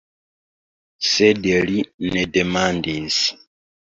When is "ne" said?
2.15-2.23